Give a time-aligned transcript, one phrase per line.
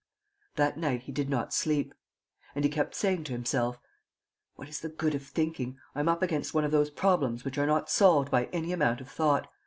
[0.55, 1.93] That night he did not sleep.
[2.55, 3.77] And he kept saying to himself:
[4.55, 5.77] "What is the good of thinking?
[5.93, 9.01] I am up against one of those problems which are not solved by any amount
[9.01, 9.47] of thought.